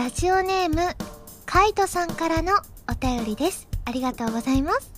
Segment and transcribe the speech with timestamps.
[0.00, 0.76] ラジオネーム
[1.44, 2.54] カイトさんからの
[2.90, 3.68] お便りです。
[3.84, 4.90] ありがとうございます。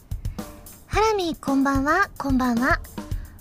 [0.87, 2.09] ハラミーこんばんは。
[2.17, 2.81] こんばんは。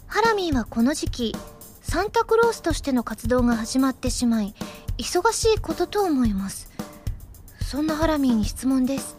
[0.08, 1.36] ハラミーはこの時期
[1.84, 4.56] サンタクロースとしての活動が始まってしまい
[4.98, 6.72] 忙しいことと思います。
[7.64, 9.16] そんなハラミーに質問です。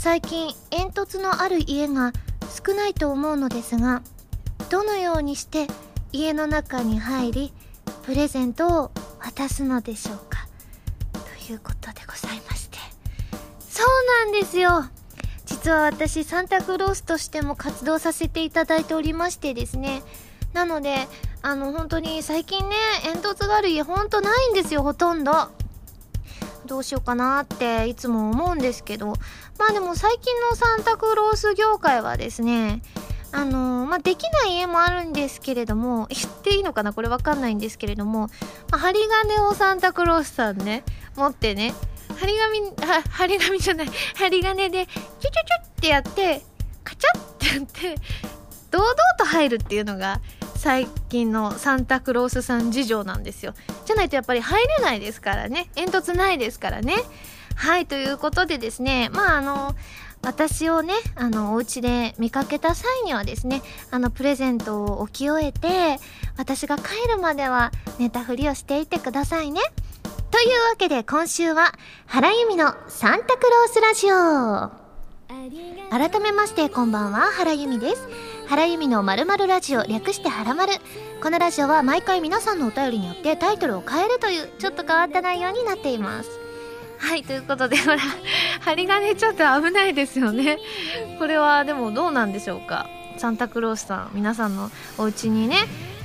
[0.00, 2.12] 最近煙突のある家が
[2.66, 4.02] 少ないと思うのですが
[4.68, 5.68] どのようにして
[6.10, 7.52] 家の中に入り
[8.02, 8.90] プレゼントを
[9.20, 10.37] 渡すのでしょうか？
[11.52, 12.78] いうことでございまして。
[13.60, 14.84] そうなんですよ。
[15.46, 20.02] 実は私サンタクロースとしても活動させていただいておりましてですね。
[20.52, 21.08] なので
[21.42, 25.32] あの本当に最近ね煙突がある家ほんとないんですよほとんど。
[26.66, 29.14] どうしようかなっていつも思うんですけど。
[29.58, 32.80] まあでも最近のサンタクロース業界はですね
[33.30, 36.92] あのー、まあ、できない家もあるんですけれども、言っていいのかな？
[36.92, 38.28] これわかんないんですけれども、
[38.70, 41.74] まあ、針金をサンタクロースさんね、持ってね、
[42.18, 42.60] 針紙、
[42.90, 46.42] は、針紙じゃない、針金で、チュチュチュってやって、
[46.82, 48.00] カチャってやって、
[48.70, 50.20] 堂々と入るっていうのが、
[50.56, 53.54] 最近のサンタクロースさん事情なんですよ。
[53.84, 55.70] じゃないとやっぱり入れないですからね。
[55.76, 56.96] 煙突ないですからね。
[57.58, 59.74] はい、ということでですね、まああの、
[60.22, 65.98] 私をね、あの、お家で見かけた際にはですね、あの、プレゼントを置き終えて、
[66.36, 69.60] 私が帰るまでは寝たふりをしていてくださいね。
[70.30, 71.72] というわけで今週は、
[72.06, 74.88] 原由美のサンタクロースラジオ。
[75.90, 78.08] 改めましてこんばんは、原由美です。
[78.46, 80.74] 原由美のまるまるラジオ、略してはらまる。
[81.20, 86.37] このラジオは毎回皆さんのお便りによってタイトルを変えるという、ちょっと変わった内容になっています。
[86.98, 87.98] はい、ということで、ほら、
[88.60, 90.58] 針金ちょっと危ないですよね。
[91.18, 92.88] これはでもどうなんでしょうか？
[93.16, 95.56] サンタクロースさん、皆さんのお家にね、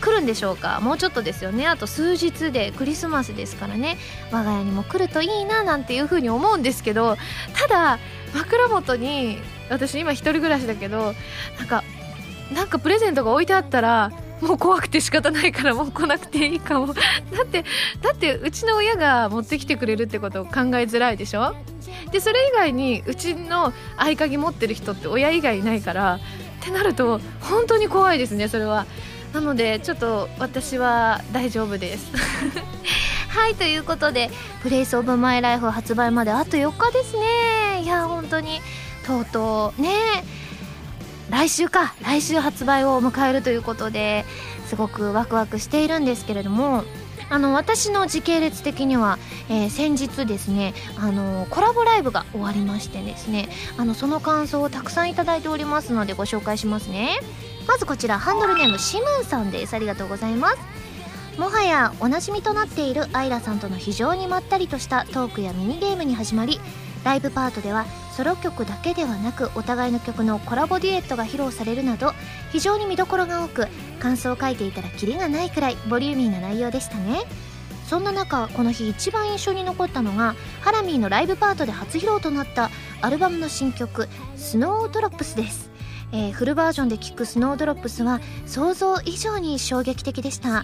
[0.02, 0.80] 来るんでしょうか？
[0.81, 3.97] もうちょっとですよねあと数日でクリスマスですからね
[4.31, 7.16] 我が家にも来るといいななんていうふうに思うんですけど
[7.57, 8.00] ただ
[8.35, 9.38] 枕元に
[9.69, 11.13] 私今一人暮らしだけど
[11.57, 11.83] なんか
[12.53, 14.12] なんかプレゼントが置いてあったら
[14.43, 16.93] もう怖くて仕方ないからもう来なくていいかも。
[16.93, 17.01] だ
[17.43, 17.63] って
[18.01, 21.55] だってうちの親が持ってきてくれるってことを考えづらいでしょ？
[22.11, 26.19] でそれ以外にうちの合鍵持ってる人って親以外いないからっ
[26.61, 28.85] てなると本当に怖いですねそれは。
[29.33, 32.11] なのでちょっと私は大丈夫です。
[33.29, 34.29] はいということで
[34.61, 37.81] 「プレイスオブマイライフ発売まであと4日ですね。
[37.81, 38.61] いや本当に。
[39.07, 39.81] とうとう。
[39.81, 39.89] ね
[41.29, 44.25] 来週か来週発売を迎えるということで
[44.67, 46.84] すごくワクワクしているんですけれども
[47.29, 49.17] あの私の時系列的には、
[49.50, 57.19] えー、先日ですねあのコラボライブが終わりましてですねあのその感想をたくさんいただいておりますのでご紹介しますね。
[57.67, 59.73] まずこちらハンドルネームシムンさんです。
[59.73, 60.57] ありがとうございます。
[61.40, 66.59] もはやおなじみとなっているアイラさんとの非常にまったりとしたトークやミニゲームに始まり
[67.03, 67.85] ライブパートでは
[68.16, 72.13] ソロ曲だけではなくお互いの曲のコラボデュエットが披露されるなど
[72.51, 73.68] 非常に見どころが多く
[74.00, 77.23] 感想を書いていたらキリがないくらいボリューミーな内容でしたね。
[77.88, 82.69] そんな中この日一番印象に残ったのがハラミーのライブパートで初披露となった
[83.02, 84.07] アルバムの新曲
[84.38, 85.69] 「スノードロップス」です。
[86.12, 90.63] えー、フルバージョンで聴くスノードロップスは想像以上に衝撃的でした。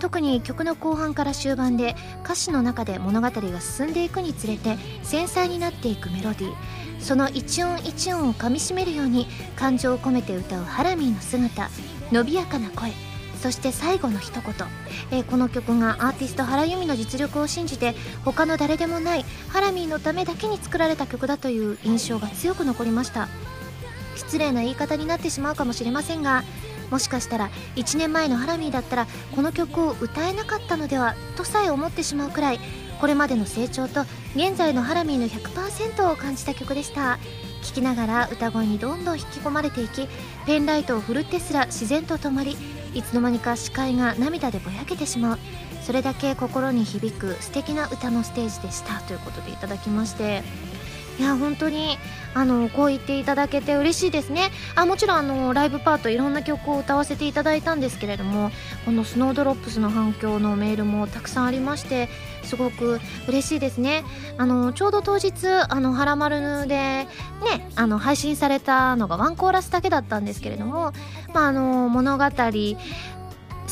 [0.00, 6.83] 特に曲の後半から終盤で歌詞の中で物語が進んでいくにつれて繊細になっていくメロディー。
[7.04, 9.26] その一音一音をかみしめるように
[9.56, 11.68] 感情を込めて歌うハラミーの姿。
[12.10, 12.92] 伸びやかな声。
[13.40, 14.52] そして最後の一言、
[15.10, 17.94] えー、この曲がアーティスト原由美の実力を信じて
[18.24, 23.28] 他の誰でもないハラミーのためだけに作られた曲だという印象が強く残りました。
[24.16, 26.42] 失礼な言い方になってしまうかもしれませんが
[26.90, 32.60] もしかしたら1年前のハラミーだったらこの曲を歌えなかったのではとさえ思ってしまうくらい
[33.00, 34.02] これまでの成長と
[34.34, 37.18] 現在のハラミーの100%を感じた曲でした。
[37.62, 40.06] 聴きながら歌声にどんどん引き込まれていき
[40.44, 42.58] ペンライトを振るってすら自然と止まり
[42.94, 45.38] いつの間にか視界が涙でぼやけてしまう。
[45.82, 49.00] それだけ心に響く素敵な歌のステージでした。
[49.00, 50.42] ということでいただきまして
[51.18, 51.96] いや本当に
[52.34, 54.50] あのこう言っていただけて嬉しいですね。
[54.74, 58.50] あもちろんあのライブパートいろんな曲を歌わせていただいたんですけれども
[58.84, 62.08] このスノードロップスの反響のメールもたくさんありまして
[62.42, 64.04] すごく嬉しいですね。
[64.36, 67.06] あのちょうど当日あのハラマルでね
[67.76, 70.92] あの配信されたのがワンコーラスだけだったんですけれども
[71.32, 72.24] まああの物語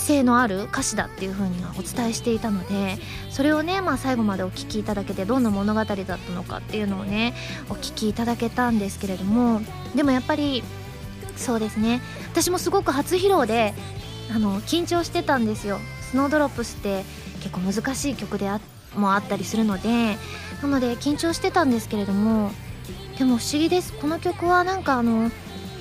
[0.02, 2.98] 性のある歌詞だっていう風にはお伝えしていたので
[3.30, 7.34] それをね、まあ、最後までお聴きいただけてどんな物語だったのかっていうのをね
[7.70, 9.60] お聴きいただけたんですけれども
[9.94, 10.62] でもやっぱり
[11.36, 12.02] そうですね。
[12.30, 13.74] 私もすごく初披露で
[14.34, 15.78] あの緊張してたんですよ。
[16.02, 17.04] スノードロップスって
[17.40, 18.60] 結構難しい曲であ
[18.94, 20.16] もあったりするので
[20.62, 22.50] なので緊張してたんですけれども
[23.18, 23.92] でも不思議です。
[23.94, 25.30] この曲はなんかあの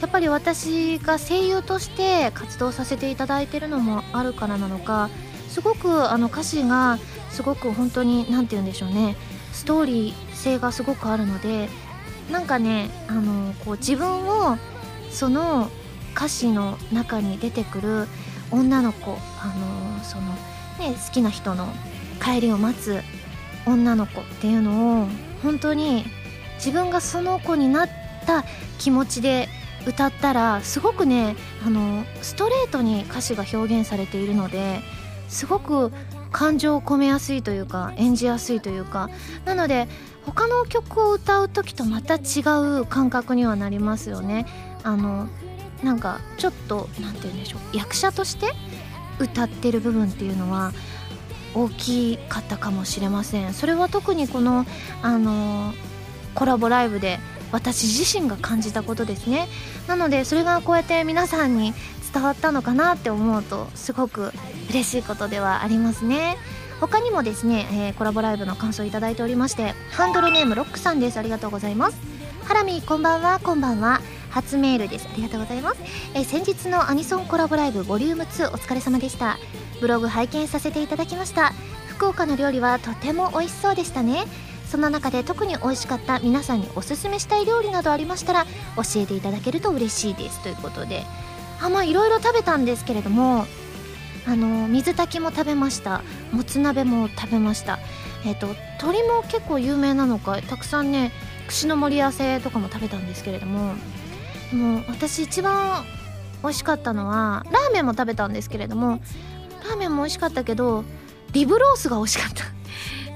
[0.02, 5.10] やっぱり私が声優として活動させていただいてるのもあるからなのか
[5.48, 6.98] すごくあの歌詞が
[7.30, 9.16] すごく本当に何て言うんでしょうね。
[9.54, 11.70] ストーリー性がすごくあるので
[12.32, 14.58] なんかねあのこう自分を
[15.12, 15.70] その
[16.16, 18.08] 歌詞の中に出てくる
[18.50, 19.48] 女の子あ
[19.98, 20.34] のその
[20.80, 21.68] ね好きな人の
[22.24, 23.02] 帰りを待つ
[23.66, 25.08] 女の子っていうのを
[25.44, 26.06] 本当に
[26.56, 27.90] 自分がその子になっ
[28.26, 28.44] た
[28.80, 29.50] 気持ちで
[29.86, 31.36] 歌ったらすごくね
[31.66, 34.80] あのストレートに歌詞が表現されているので
[35.28, 35.92] すごく
[36.32, 39.10] 感情を込めやすいというか演じやすいというか
[39.46, 39.88] なので
[40.26, 42.42] 他の曲を歌う時とまた違
[42.80, 44.46] う感覚にはなりますよね。
[44.84, 45.28] あの
[45.84, 48.54] なんかちょっと何て言うんでしょう役者として
[49.20, 50.74] 歌ってる部分っていうのは
[51.56, 53.54] 大きかったかもしれません。
[53.54, 54.66] それは特にこの
[55.02, 55.74] あの
[56.36, 57.20] コラボライブで
[57.52, 59.48] 私自身が感じたことですね。
[59.88, 61.74] なのでそれがこうやって皆さんに
[62.14, 64.32] 伝わったのかなって思うとすごく
[64.70, 66.38] 嬉しいことではありますね。
[66.80, 71.18] 他にもですね、えー、コラボライブの感想いただいておりましてハンドルネームロックさんです。
[71.18, 71.98] ありがとうございます。
[72.46, 74.02] ハラミこんばんはこんばんは。
[74.32, 75.08] 初メールです。
[75.12, 75.82] ありがとうございます、
[76.16, 79.38] えー、先日のアニソンコラボライブボリューム2お疲れ様でした。
[79.80, 81.54] ブログ拝見させていただきました。
[81.88, 84.26] 福岡の料理はとても美味しそうでしたね。
[84.72, 88.46] その中で特に美味しかった皆さんにおすすめしたい料理などありましたら
[88.78, 90.42] 教えていただけると嬉しいです。
[90.44, 91.04] ということで
[91.62, 93.46] あまあいろいろ食べたんですけれども
[94.26, 96.04] あの水炊きも食べました。
[96.32, 97.80] もつ鍋も食べました。
[98.26, 98.48] えっ、と
[98.82, 101.12] 鶏も結構有名なのかたくさんね
[101.48, 103.74] 串の盛り合わせとかも食べたんですけれども
[104.54, 105.84] もう私一番
[106.44, 109.02] 美味しかったのはラーメンも食べたんですけれども
[109.68, 110.86] ラーメンも美味しかったけど
[111.34, 112.61] リブロースが美味しかった。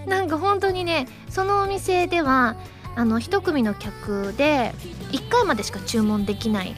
[0.07, 2.56] なんか本当にねそのお店では
[2.96, 4.74] あの1組の客で
[5.12, 6.75] 1回までしか注文できない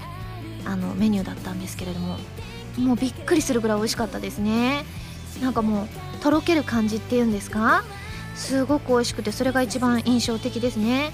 [0.66, 2.18] あのメニューだったんですけれども
[2.78, 4.86] もうびっくりするぐらい美味しかったですね。
[5.42, 5.88] なんかもう
[6.22, 7.84] とろける感じっていうんですか？
[8.36, 11.12] すごく美味しくてそれが一番印象的ですね。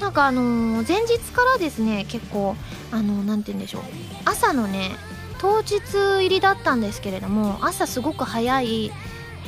[0.00, 2.56] なんかあのー、前日からですね結構
[2.92, 3.82] あの何、ー、て言うんでしょう。
[4.24, 4.90] 朝のね
[5.38, 5.80] 当日
[6.20, 8.92] 入りだったんですけれども朝すごく早い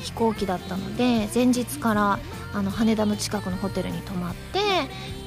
[0.00, 2.18] 飛行機だったので前日から
[2.52, 4.58] あの羽田の近くのホテルに泊まって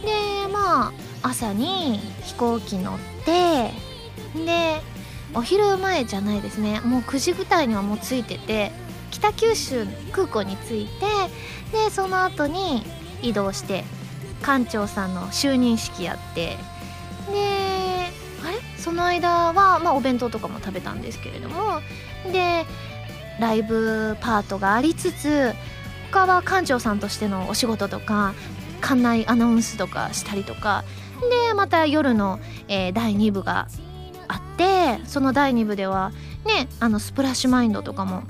[0.05, 3.71] でまあ朝に飛行機乗って
[4.45, 4.81] で
[5.33, 6.79] お昼前じゃないですね。
[6.81, 8.71] もう9時ぐらいにはもう着いてて
[9.09, 10.91] 北九州空港に着いて
[11.71, 12.83] でその後に
[13.21, 13.83] 移動して
[14.41, 16.57] 館長さんの就任式やって
[17.31, 18.11] で
[18.43, 18.59] あれ？
[18.77, 21.79] その間は、まあ、お弁当とかも食べたんですけれども
[22.31, 22.65] で
[23.39, 25.53] ライブパートがありつつ
[26.11, 28.33] 他は館長さんとしてのお仕事とか
[28.81, 30.83] 館内アナウンスとかしたりとか。
[31.47, 33.67] でまた夜の、えー、第2部が
[34.27, 36.11] あってその第2部では
[36.45, 38.23] ねあのスプラッシュマインドとかも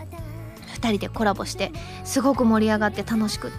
[0.83, 1.71] 2人でコラボして
[2.03, 3.51] すごく盛り上がって楽しくっ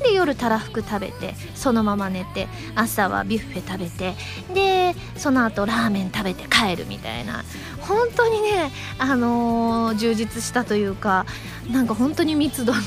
[0.00, 4.14] てで夜たらふく食べてそのまま寝て朝はビュッフェ食べて
[4.52, 7.44] でその後ラーメン食べて帰るみたいな。
[7.80, 11.26] 本当にねあのー、充実したというか
[11.70, 12.80] なんか本当に密度の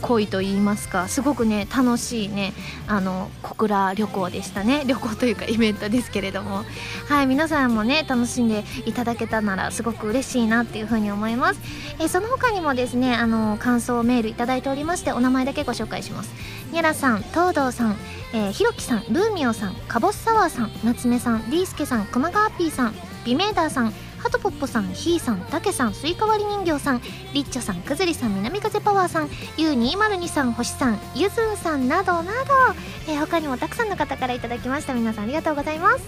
[0.00, 2.52] 恋と言いますかすごくね楽しいね
[2.86, 4.84] あの小倉旅行でしたね。
[4.86, 6.64] 旅行というかイベントですけれども。
[7.08, 11.60] はい皆さんもね楽しんでいただけたならすごく嬉しいなっていうふうに思います、
[11.98, 16.32] えー、その他にもですねあの感想メールいただいておりましてお名前だけご紹介します。
[16.72, 17.96] ニャラさん東堂さん
[18.34, 22.94] えー、ひろきさん、ルーミオさん、かぼすサワーさん、夏目さん、リースケさん、熊川ピーさん、
[23.26, 27.02] ビメーダーさん、ハトポッポさんひーさんたけさんスイカ割り人形さん
[27.34, 32.54] リッチョさんくずりさん南風パワーさん U202 さん星さんゆずんさんなどなど、
[33.08, 34.94] えー、他にもたくさんの方からいただきました。
[34.94, 36.04] 皆さんありがとうございます。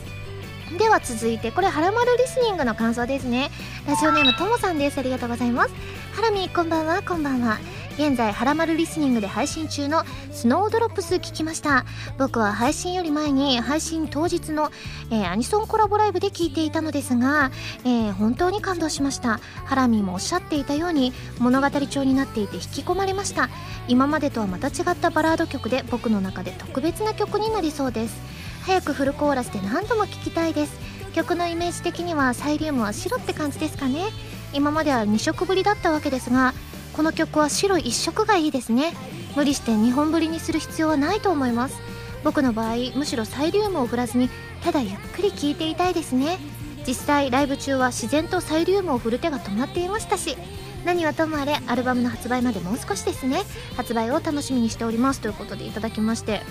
[0.78, 3.50] では続いてこれハラマルリスニングの感想ですね。
[3.87, 4.99] ラジオネームともさんです。
[4.99, 5.75] ありがとうございます。
[6.14, 7.59] ハラミこんばんはこんばんは。
[7.96, 11.84] 現在ハラマルリスニングで配信中のスノードロップス聞きました。
[12.18, 14.72] 僕は配信より前に配信当日の、
[15.12, 17.52] えー、アニソンコラボライブで聞いていたのですが、
[17.84, 19.38] えー、本当に感動しました。
[19.64, 23.48] ハラミーもおっしゃっていたように物語調になっていて引き込まれました。
[23.86, 28.16] 今までとはまた違ったバラード曲で僕の中で特別な曲になりそうです。
[28.64, 30.72] 早くフルコーラスで何度も聴きたいです。
[31.14, 34.06] 曲のイメージ的にはサイリウムは白って感じですかね。
[34.52, 36.54] 今までは2色ぶりだったわけですが
[36.96, 38.92] この曲は白一色がいいですね。
[39.36, 41.76] 無理して2本振りにする必要はないと思います。
[42.22, 44.30] 僕の場合むしろサイリウムを振らずに
[44.62, 46.38] ただゆっくり聴いていたいですね。
[46.86, 50.36] 実際ライブ中は自然とサイリウムを振る手が止まっていましたし
[50.84, 53.42] 何はともあれアルバムの発売までもう少しですね。
[53.76, 55.20] 発売を楽しみにしております。
[55.20, 56.42] ということでいただきまして。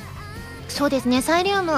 [0.68, 1.22] そうですね。
[1.22, 1.72] サイリウム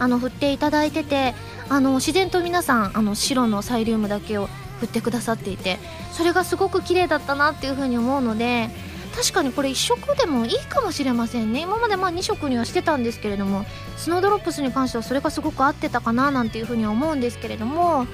[0.00, 1.34] あの振っていただいてて
[1.68, 4.48] あの自然と皆さんあの白のサイリウムだけを
[4.78, 5.78] 振ってくださっていて
[6.12, 8.70] それがすごく綺麗だったなっていうふうに思うので
[9.14, 11.62] 確かにこれ1色でもいいかもしれませんね。
[11.62, 13.64] 今までまあ2色にはしてたんですけれども
[13.96, 18.06] スノードロップスに関してはそれがすごく合ってたかななんていうふうには思うんですけれども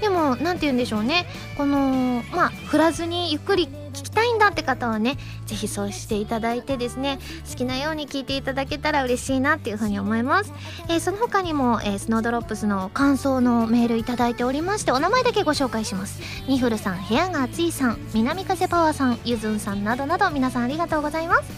[0.00, 1.26] でも何て言うんでしょうね。
[1.56, 7.18] このまあ振らずにゆっくり聞きたいんだって方はね是非そうしていただいてですね
[7.50, 10.52] 好きなように聞いていただけたら嬉しいなっていうふうに思います、
[10.88, 16.20] えー、その他にも、えー、スノードロップスの感想のメールいただいておりましてお名前だけご紹介します。
[16.46, 21.50] ニフルさん部屋が暑いさん南風パワーさんゆずんさんなどなど皆さんありがとうございます。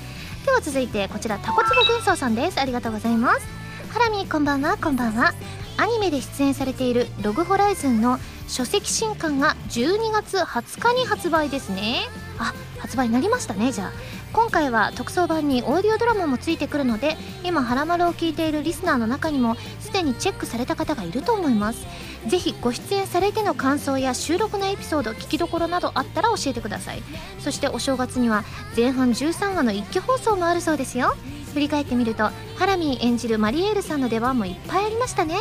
[0.46, 2.60] では続いてこちらタコツボ軍曹さんです。
[2.60, 3.46] ありがとうございます。
[3.90, 5.34] ハラミこんばんはこんばんは。
[5.76, 8.18] アニメで出演されているログホライズンの
[8.48, 12.27] 書籍新刊が12月20日に発売ですね。
[12.38, 13.72] あ発売になりましたね。
[13.72, 13.92] じゃあ
[14.32, 21.86] 今回は特装版にオーディオドラマもついてくるので今ハラマルを聞いているリスナーの中にもすでにチェックされた方がいると思います。
[22.26, 27.02] ぜひご出演されての感想や収録のエピソード聞きどころなどあったら教えてください。
[27.40, 28.44] そしてお正月には
[28.76, 31.14] 前半13話の一挙放送もあるそうですよ。
[31.54, 35.36] 振り返ってみるとハラミー演じるマリエールさんの出番もいっぱいありましたね。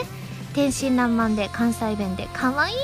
[0.54, 2.76] 天真爛漫で関西弁で可愛い。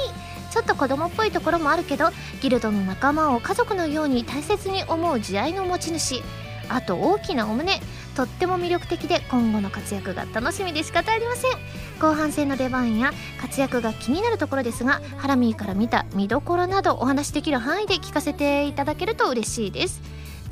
[0.54, 6.22] ちょっと子供っぽいところもあるけどギルドの仲間を家族のように大切に思う慈愛の持ち主。
[6.70, 7.82] あと大きなお胸
[8.16, 11.52] とっても魅力的で今後の活躍が楽しみで仕方ありません。
[12.00, 20.02] 後半戦の出番や活躍が気になるところですがハラミーから見た見どころなどお話しできる範囲で聞かせていただけると嬉しいです。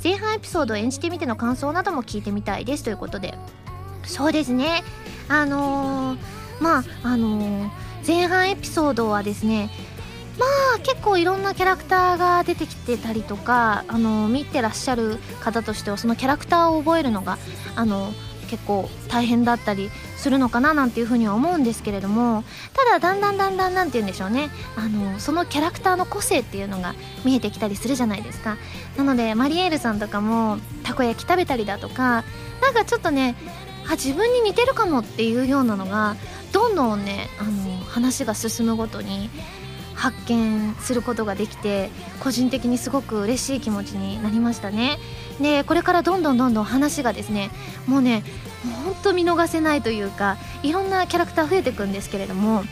[0.04, 3.38] 前半エピソードを演じてみての感想なども聞いてみたいですということで。
[4.04, 4.84] そうですね。
[5.30, 6.18] あのー、
[6.60, 7.70] まああのー、
[8.06, 9.70] 前半エピソードはですね
[10.84, 17.38] 結構いろんなキャラクターが出てきてたりとかあの見てらっしゃる方としてはそのキャラクターを覚えるのが
[17.76, 18.12] あの
[18.50, 24.50] 結構大変だったりするのかななんていうふうには思うんですけれどもただだんだんだんだんなんて言うんでしょうね。
[24.76, 28.58] あのそのキャラクターの個性っていうのが見えてきたりするじゃないですか。
[28.98, 32.26] なのでマリエールさんとかもたこ焼き食べたりだとか
[32.62, 33.36] なんかちょっとね
[33.88, 36.18] あ自分に似てるかもっていうようなのが
[36.52, 39.30] どんどんねあの話が進むごとに
[40.02, 41.92] 発見することができて
[42.22, 44.98] 個人的にすごく嬉しい気持ちになりましたね。
[45.40, 47.52] でこれからどんどんどんどん話がですね
[47.86, 48.24] もうね
[48.84, 52.64] ほんと見逃せないというかいろんなキャラクター増えていくんですけれども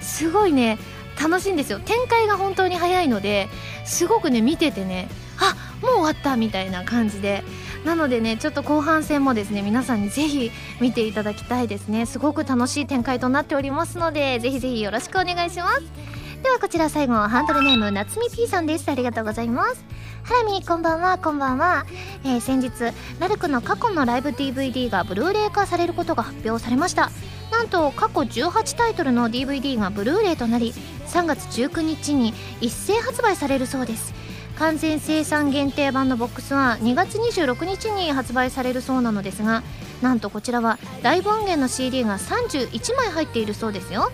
[0.00, 0.78] すごいね
[1.20, 1.80] 楽しいんですよ。
[1.80, 3.50] 展開が本当に早いので
[3.84, 5.08] すごくね見ててね
[5.38, 7.44] あもう終わったみたいな感じで。
[7.84, 12.06] なのでねちょっと後半戦もですね皆さんにぜひ見ていただきたいですね。
[12.06, 16.09] すごく楽しい展開となっておりますのでぜひぜひよろしくお願いします。
[16.42, 18.90] ではこちら最後ハンドルネーム夏美 P さんです。
[18.90, 19.84] ありがとうございます。
[20.22, 21.84] ハラミこんばんはこんばんは、
[22.24, 22.70] えー、先日
[23.18, 27.10] ラルクの過去のライブ DVD がブルーレイ化されることが発表されました。
[27.52, 30.72] なんと過去18タイトルの DVD がブルーレイとなり
[31.08, 32.32] 3月19日に
[32.62, 34.14] 一斉発売されるそうです。
[34.58, 39.62] 完全生産限定版のボックスは2月26日に発売されるそうなのですが
[40.02, 44.10] なんとこちらはライブ音源の CD が31枚入っているそうですよ。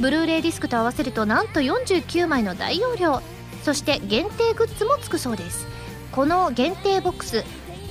[0.00, 3.22] ブルーレイディスクと合わせるとなんと49枚の大容量。
[3.62, 5.66] そして限定グッズもつくそうです。
[6.12, 7.44] この限定ボックス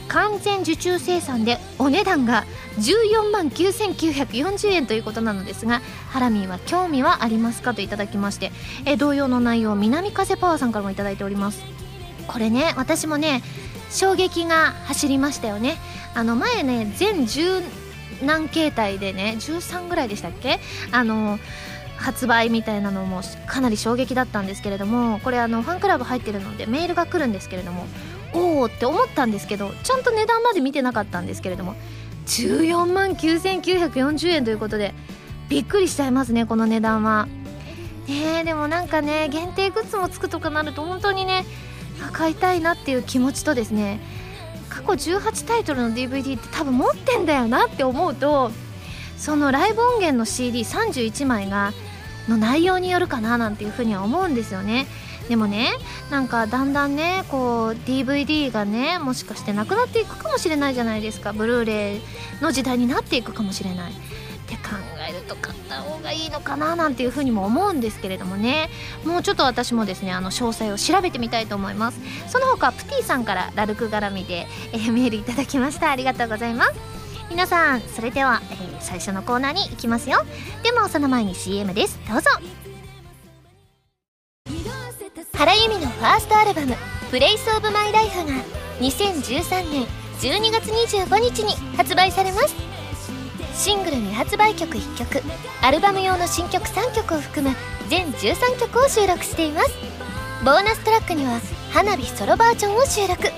[0.07, 2.45] 完全受注生産でお値段が
[2.79, 8.51] 14万9940円ということなのですがハラミーは興味はありますかといただきまして
[8.85, 11.63] え同様の内容南風パワーさんからも頂いております。
[12.27, 13.43] これね私もね
[13.91, 15.77] 衝撃が走りましたよね。
[16.15, 17.63] あの前ね全10
[18.23, 20.59] 何形態でね13ぐらいでしたっけ？
[20.91, 21.39] あの
[21.99, 27.85] 発売みたいなのもかなり衝撃だったんですけれどもこれあのファンクラブ入ってるのでメールが来るんですけれども
[28.33, 31.75] おおって思ったんですけどちゃんと値段まで見てなかったんですけれども
[32.27, 34.93] 14万9940円ということで
[35.49, 37.27] びっくりしちゃいますねこの値段は。
[38.07, 41.45] ねでもなんかね限定グッズもつくとかなると本当にね
[42.11, 43.99] 買いたいなっていう気持ちとですね
[44.67, 48.51] 過去18タイトルの DVD って多分持ってんだよなって思うと
[49.17, 51.71] そのライブ音源の CD31 枚が
[52.29, 54.87] の内容によるかななんていうふうには思うんですよね。
[55.27, 55.69] でもね
[56.09, 61.33] なんかだんだんねこう DVD がねもしかしてなくなっていくかもしれないじゃないですか。
[61.33, 62.01] ブルーレイ
[62.41, 63.91] の時代になっていくかもしれない。
[63.91, 63.95] っ
[64.51, 64.71] て考
[65.07, 68.69] えると買った方がいいのかななんていうふうにも思うんですけれどもね。
[69.05, 71.99] もうちょっと私もですねあの詳細を調べてみたいと思います。
[72.27, 75.91] その他プティさんからラルク絡みで、え、メールいただきました。
[75.91, 76.98] ありがとうございます。
[77.29, 80.19] 皆さんそれでは、えー、最初のコーナーに行きますよ。
[80.63, 81.99] でもその前に CM です。
[82.09, 82.29] どうぞ。
[85.33, 86.75] 原由実のファーストアルバム
[87.09, 88.33] Place of my life が
[88.81, 89.85] 2013年
[90.19, 92.55] 12月25日に発売されます。
[93.53, 95.21] シングル未発売曲1曲
[95.61, 97.55] アルバム用の新曲3曲を含む
[97.89, 99.69] 全13曲を収録しています。
[100.43, 101.39] ボーナストラックには
[101.71, 103.29] 花火ソロバージョンを収録。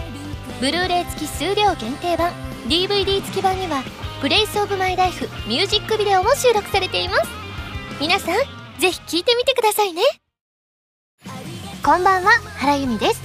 [0.59, 2.50] ブルーレイ付き数量限定版。
[2.67, 3.83] DVD 付き版には
[4.21, 7.23] Place of my life ミュージックビデオも収録されています。
[7.99, 8.35] 皆さん
[8.79, 10.01] ぜひ聴いてみてくださいね。
[11.83, 13.21] こんばんは原由実です。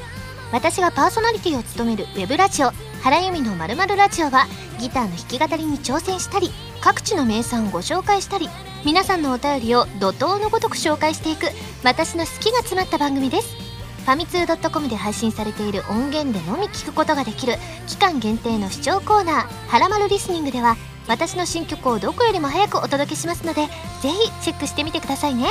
[0.52, 2.70] 私がパーソナリティを務めるウェブラジオ
[3.02, 4.46] 原由実のまるまるラジオは
[4.80, 6.50] ギターの弾き語りに挑戦したり
[6.80, 8.48] 各地の名産をご紹介したり
[8.84, 11.46] 皆さんのお便りを怒涛のごとく紹介していく
[11.84, 13.65] 私の好きが詰まった番組です。
[14.06, 17.54] ファミ通 .com で配信されている音源でのみ聞くことができる
[17.88, 20.76] 期間限定の視聴コーナー「はらまるリスニング」では
[21.08, 23.66] 私の新曲をどこよりも早くお届けしますので
[24.02, 25.48] ぜひチェックしてみてくださいね。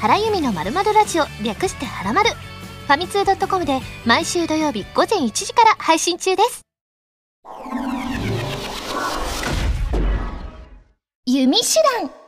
[0.00, 2.30] 原由美のまるまるラジオ略してはらまる。
[2.30, 6.62] ファミツー .com で毎週土曜日午前1時から配信中です。
[11.24, 12.19] 弓手段。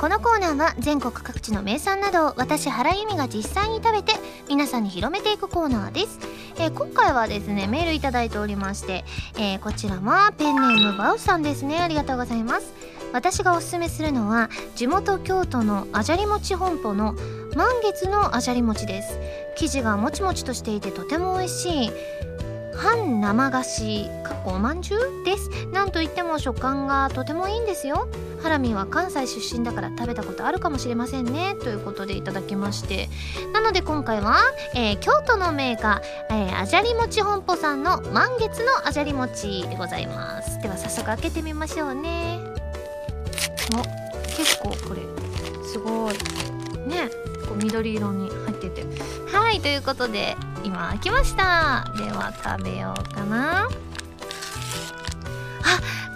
[0.00, 4.12] このコーナーは全国各地の名産などを私原由美が実際に食べて
[4.48, 6.20] 皆さんに広めていくコーナーです、
[6.56, 9.04] えー、今回はですねメールいただいておりまして、
[9.36, 11.80] えー、こちらはペンネームバウさんですね。
[11.80, 12.72] ありがとうございます。
[13.12, 17.14] 私がおすすめするのは地元京都のあじゃり餅本舗の
[17.56, 19.18] 満月のあじゃり餅です。
[19.56, 21.90] 生地がもちもちとしていてとても美味しい
[22.78, 25.50] 半生菓子かっこおまんじゅうです。
[25.72, 28.08] なんといっても食感がとてもいいんですよ。
[28.40, 31.56] ハラミは関西出身だから食べたことあるかもしれませんね。
[31.60, 33.08] ということでいただきまして。
[33.52, 34.38] なので今回は、
[34.76, 40.62] えー、京都のメーカー、えー、あじゃり餅本舗さんの満月のあじゃり餅でございます。
[40.62, 42.38] では早速開けてみましょうね。
[43.74, 43.82] お
[44.36, 45.02] 結構これ
[45.66, 46.14] すごい。
[46.88, 47.10] ね
[47.48, 48.84] こう緑色に入ってて。
[49.32, 51.90] はいということで今開きました。
[51.96, 53.64] では食べようかな。
[53.64, 53.68] あ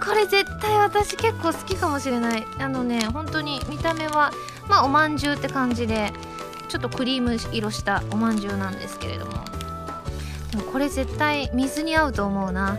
[0.05, 2.47] これ絶対私結構好きかもしれない。
[2.59, 4.33] あのね本当に見た目は
[4.69, 6.13] まあおまんじゅうって感じで
[6.69, 9.33] ちょっとクリーム色したおまんじゅうなんですけれども。
[10.51, 12.79] でもこれ絶対水に合うと思うな。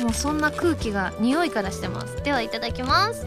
[0.00, 2.22] もうそんな空気が匂いからしてます。
[2.22, 3.26] ではいただきます。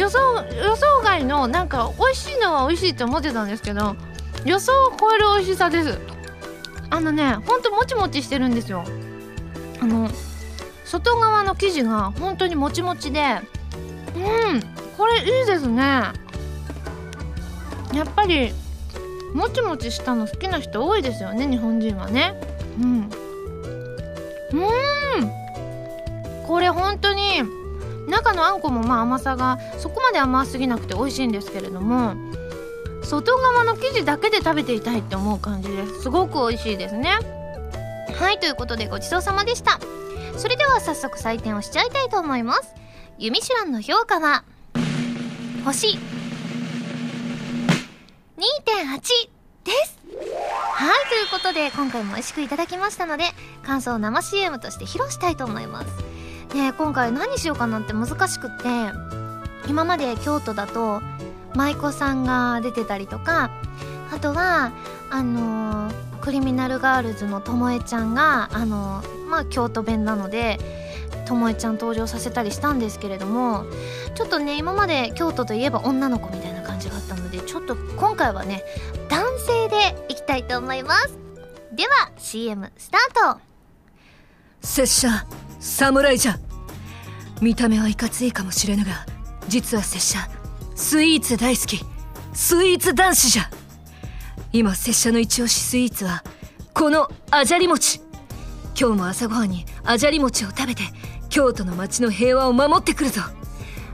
[0.00, 0.18] 予想
[0.56, 3.96] 予想外のなんか美味しいのは美味しいって思ってたんですけど
[4.46, 5.98] 予想を超える美味しさです。
[6.88, 8.82] あのねほんともちもちしてるんですよ。
[9.78, 10.08] あの
[10.86, 13.20] 外側の生地が本当にもちもちで
[14.16, 14.18] う
[14.54, 14.62] ん
[14.96, 15.82] これいいですね。
[17.92, 18.54] やっぱり
[19.34, 22.40] もちもちしたの好きな人多いですよね日本人はね。
[22.80, 22.86] うん。
[22.94, 23.10] うん。
[26.46, 27.42] これ本当に
[28.10, 32.14] 中のあんこもまあ甘さがそこまで甘すぎなくて美味しいんですけれども
[33.02, 36.02] 外側の生地だけで食べていたいって思う感じです。
[36.02, 37.18] すごく美味しいですね。
[38.14, 39.80] はいということでごちそうさまでした。
[40.36, 42.74] それでは早速採点をしちゃいたいと思います。
[43.18, 44.44] ユミシュランの評価は
[45.64, 45.98] 星。
[48.36, 49.00] 2.8
[49.64, 49.98] です。
[50.74, 53.24] はいということで今回も美味しくいただきましたので
[53.62, 56.19] 感想を生 CM として披露したいと思います。
[56.54, 58.64] ね今回何しようかなって難しくって
[59.68, 61.00] 今まで京都だと
[61.54, 63.50] 舞妓さんが出てたりとか
[64.12, 64.72] あとは
[65.10, 70.58] あのー、クリミナルガールズのともえちゃんがあのー、まあ京都弁なので
[71.26, 73.64] ともえちゃん登場させたりしたんですけれども
[74.14, 78.64] ちょっとね今まで京都といえば女の子みたいな感じがあったのでちょっと今回はね
[79.08, 79.76] 男性で
[80.08, 81.18] いきたいと思います。
[81.72, 83.49] では CM スタート
[84.62, 85.08] 拙者
[85.58, 86.38] 侍じゃ。
[87.40, 89.06] 見た目はいかついかもしれぬが
[89.48, 90.18] 実は拙者
[90.74, 91.80] スイーツ大好き。
[92.32, 93.50] スイーツ男子じゃ。
[94.52, 96.22] 今拙者の一押しスイーツは
[96.74, 98.00] このあじゃり餅。
[98.78, 100.82] 今日も朝ごはんにあじゃり餅を食べて
[101.28, 103.22] 京都の街の平和を守ってくるぞ。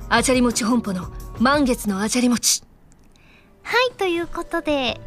[0.09, 2.63] あじゃり餅本舗の満月のあじゃり餅。
[3.63, 5.01] はいということで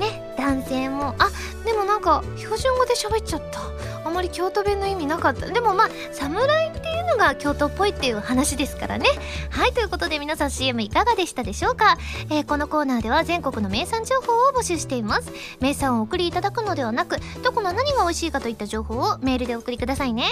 [0.00, 1.14] ね男性も。
[1.18, 1.30] あ
[1.64, 3.60] でもなんか標準語で喋っちゃった。
[4.02, 5.46] あまり京都弁の意味なかった。
[5.46, 9.06] でもまあ侍っていうのが京都っぽいっていう話ですからね。
[9.50, 11.98] はいということで皆さん CM いかがでしたでしょうか、
[12.30, 15.30] えー、このコーナーでは全国の名産情報を募集しています。
[15.60, 20.24] 名産をお送りいただくのではなくどこの何が美味しいかといった情報をメールでお送りくださいね。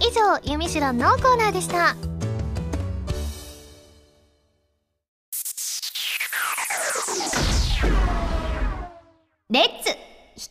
[0.00, 1.94] 以上「ゆみしろん」のコーナーでした。
[9.52, 10.46] レッツ弾き語り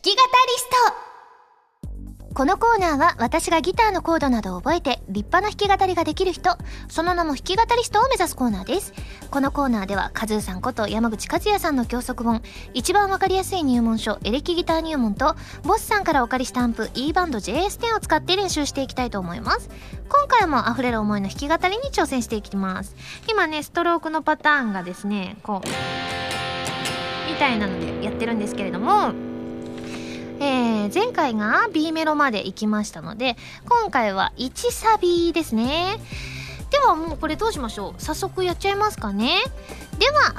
[0.58, 6.56] ストこのコーナーは私がギターのコードなどを覚えて立派な弾き語りができる人、
[6.88, 8.92] その名も弾き語りストを目指すコーナーです。
[9.28, 12.42] このコーナーではカズーさんこと山口和也さんの教則本、
[12.74, 15.34] 一番わかりやすい入門書エレキギター入門と
[15.64, 19.68] ボスさんからお借りしたアンプ E バンド JS10 を使って練習していきたいと思います。
[20.08, 22.94] 今回も溢れる思いの弾き語りに挑戦していきます。
[23.28, 26.21] 今ね、ストロークのパターンがですね、こう、
[27.42, 29.12] たいなのでやってるんですけれども、
[30.38, 33.36] えー、前回が B メロまで行きましたので
[33.68, 35.96] 今回は1サビですね。
[36.70, 38.02] ではもうこれどうしましょう？
[38.02, 39.38] 早速やっちゃいますかね。
[39.98, 40.34] では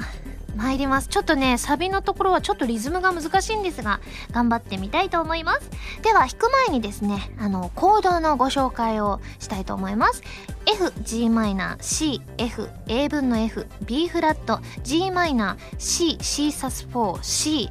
[0.56, 1.08] 参ります。
[1.08, 4.00] ちょっとねサビのところはちょっとリズムが難しいんですが
[4.32, 5.70] 頑張ってみたいと思います。
[6.02, 10.22] では弾く前にですねあのコードのご紹介をしたいと思います。
[10.66, 17.70] F、g マイナー C、F、A 分の F、B フラット、g マイナー C、C サス4、C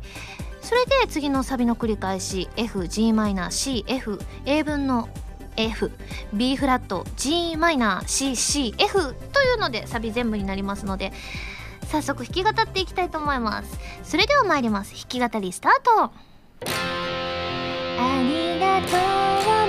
[0.60, 5.08] それで次のサビの繰り返し F、g マイナー C、F、A 分の
[5.56, 5.90] F、
[6.32, 11.12] B フラット、g マイナー C、C、F というのでサビ全部になりますので
[11.86, 13.78] 早速弾き語っていきたいと思います。
[14.02, 14.92] それでは参ります。
[14.94, 16.04] 弾き語りスタート。
[16.04, 16.10] あ
[18.22, 19.61] りがとう。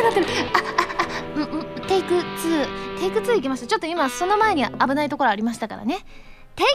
[0.00, 0.20] くなって。
[0.20, 0.26] る
[1.36, 5.98] あああテイク2テイク2いきましたちょっと今その前に危ないところありましたからね。
[6.56, 6.66] テイ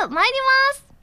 [0.00, 0.32] ク2参り
[0.70, 0.93] ます。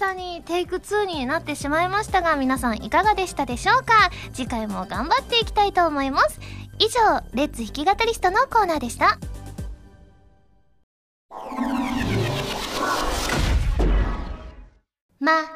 [0.00, 4.10] 々にテイク2になってしまいましたが皆さんいかがでしたでしょうか？
[4.32, 6.40] 次回も頑張っていきたいと思います。
[6.78, 9.18] 以上レッツ弾き語りストのコーナーでした。
[15.18, 15.55] ま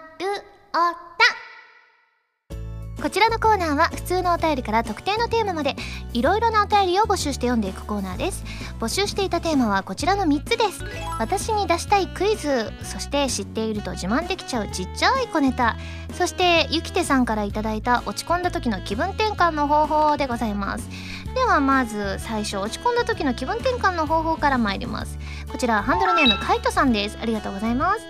[3.80, 3.88] は。
[3.88, 5.74] 普通のお便りから特定のテーマまで
[6.12, 8.44] いろいろなお便りを募集して読んでいくコーナーです。
[8.78, 10.84] 募集していたテーマはこちらの3つです。
[11.18, 15.76] 私に出したいクイズそして知っていると自慢できちゃうちっちゃい小ネタ
[16.14, 20.88] そしてゆきてさんからいただいた落ち込んだ時の気分転換の方法でございます。
[21.34, 25.18] ではまず最初落ち込んだ時の気分転換の方法から参ります。
[25.50, 27.18] こちらハンドルネームカイトさんです。
[27.20, 28.00] ありがとうございます。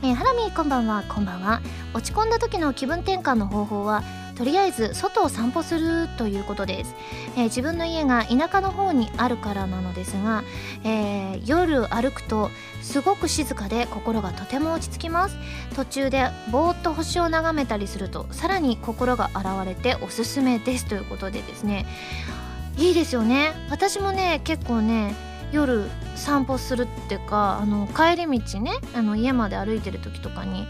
[0.00, 1.02] えー、ハラミーこんばんは。
[1.08, 1.60] こんばんは。
[1.92, 4.04] 落ち込んだ時の気分転換の方法は
[4.38, 6.94] とりあえず外を散歩するということです、
[7.36, 10.44] えー自分の家が田舎の方にあるからなのですが、
[10.84, 15.36] えー夜歩くとすごく静かで心がとても落ち着きます。
[15.74, 21.86] 途中でぼーっと星を眺めたりするとさらに心が洗われておすすめですということでですね。
[22.76, 23.52] いいですよね。
[23.70, 25.14] 私もね結構ね
[25.50, 30.66] 夜散歩するっていうかあの帰り道ねあの家まで歩いてる時とかに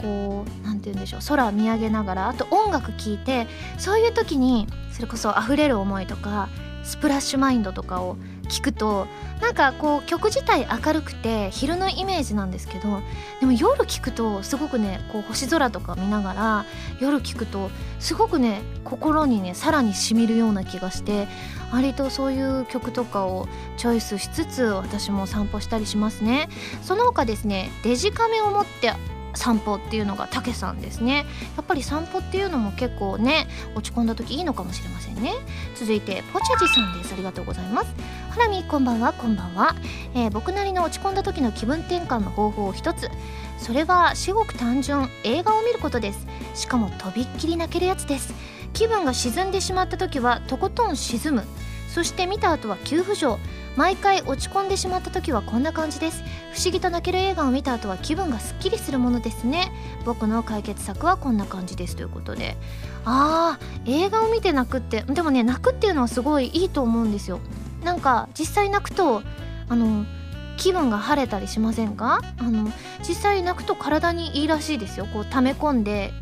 [0.00, 3.46] こうなんて言うんでしょう空見上げながらあと音楽聴いて
[3.78, 6.48] そういう時にそれこそ溢れる思いとか
[6.82, 8.16] スプラッシュマインドとかを
[8.48, 9.06] 聞くと
[9.40, 13.00] なんかこう曲自体明るくて昼のイメージなんですけど
[13.38, 16.64] でも夜聞くとすごくねこう星空とか見ながら
[17.00, 21.28] 夜聞くとすごくね心にねさらにしみるような気がして
[21.72, 26.48] 割とそういう曲とかをチョイスしつつ私も散歩したりしますね。
[26.82, 28.92] その他ですねデジカメを持って
[29.34, 31.26] 散歩っていうのがたけさんですね。
[31.56, 35.34] やっぱり散歩っていうのも結構ね落ち込んだ時いいのかもしれませんね。
[35.74, 37.14] 続いてポチャジさんです。
[37.14, 37.94] ありがとうございます。
[38.30, 39.12] ハラミこんばんは。
[39.12, 39.74] こんばんは、
[40.14, 43.10] えー僕なりの落ち込んだ時の気分転換の方法を一つ。
[43.58, 45.08] それは至極単純。
[45.24, 46.26] 映画を見ることです。
[46.54, 48.34] しかもとびっきり泣けるやつです。
[48.72, 51.44] 気分が沈んでしまった時はとことん沈む。
[51.88, 53.38] そして見た後は急浮上。
[53.76, 56.22] 毎回落ち込んでしまった時はこんな感じです。
[56.52, 59.72] 不思議と泣ける映画を見た後は気分がすっきりするものですね。
[60.04, 62.56] 僕の解決策はこんな感じですということで。
[63.04, 67.40] あー映画を見て泣くってでもね泣くっていうのはすごいいいと思うんですよ。
[67.84, 69.22] なんか実際泣くと
[69.68, 70.04] あの
[70.58, 72.20] 気分が晴れたりしませんか？
[72.38, 72.70] あの
[73.06, 75.06] 実際泣くと体にいいらしいですよ。
[75.06, 76.12] こう溜め込んで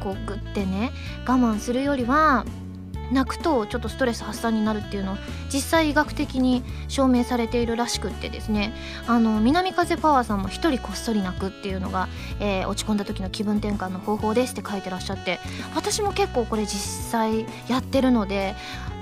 [0.00, 0.92] こうグッてね
[1.26, 2.46] 我慢するよりは
[3.14, 5.16] 泣くとちょっとストレス発散になるっていうのを
[5.52, 8.74] 実際医学的に証明されているらしくってですね。
[9.06, 12.08] あの南風パワーさんも一人こっそり泣くっていうのが、
[12.40, 15.40] えー、落ち込んだ時の気分転換の方法ですって書いてらっしゃって
[15.74, 16.70] 私も結構これ実
[17.10, 18.54] 際やってるので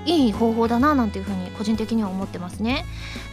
[0.05, 2.85] いい方法だななんていうふうに個人的には思ってますね。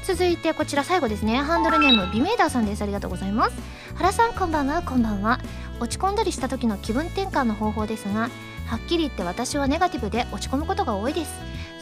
[0.04, 1.36] 続いてこちら最後ですね。
[1.36, 2.82] ハンドルネームビメーダーさんです。
[2.82, 3.56] ありがとうございます。
[3.96, 4.82] 原さんこんばんは。
[4.82, 5.40] こんばんは。
[5.80, 8.28] 落ち込んだりした時の気分転換の方法ですが
[8.70, 11.32] はっきり言って私はネガティブで落ち込むことが多いです。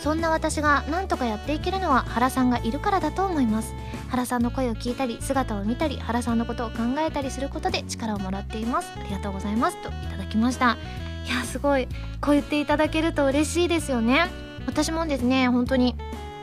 [0.03, 3.74] そんな私が何とかやっていけるのは原さんがいるからだと思います。
[4.09, 8.90] 原さんの声を聞いたり姿を見たり原さんのことを考えたりすることで力をもらっています。
[8.98, 9.77] ありがとうございます。
[9.83, 10.79] といただきました。
[11.27, 11.88] いやすごい。
[12.22, 14.29] こう言っていただけると嬉しいですよね。
[14.66, 15.94] 私もですね本当に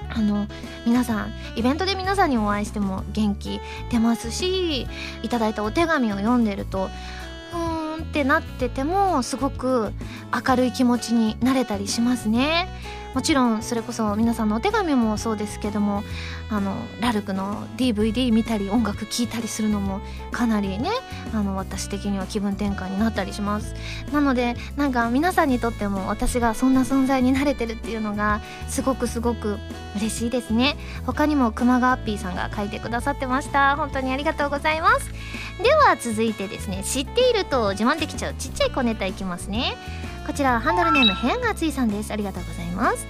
[0.09, 0.47] あの
[0.85, 4.87] 皆さんイベントで皆さんにお会いしても元気出ますし
[5.23, 9.91] いただいたお手紙を読んでるとーんってなっててもすごく
[10.47, 12.67] 明るい気持ちになれたりしますね。
[13.15, 16.03] もちろんそれこそ皆さんのお手紙もそうですけども
[16.49, 20.89] あのラルクの DVD 見たり音楽聴いたりするのもかなりね
[21.33, 23.73] あの私的には気分転換になったりします。
[24.11, 29.59] なのでなんか皆さんにとっても私がそんな存在になれてるっていうのがすごくすごく
[29.95, 30.75] 嬉しいですね。
[31.05, 33.77] 他にも熊川アッピーさんが書いてくださってました。
[33.77, 35.09] 本当にありがとうございます。
[35.63, 39.75] では続いてですね知っていると自慢できちゃうちっちゃい小ネタいきますね。
[40.25, 42.11] こちらハンドルネーム部屋が熱いさんです。
[42.11, 43.05] ありがとうございます。